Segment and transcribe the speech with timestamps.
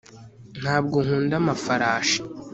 [0.61, 2.19] ntabwo nkunda amafarashi